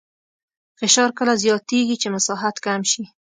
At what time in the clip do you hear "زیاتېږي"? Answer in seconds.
1.43-1.95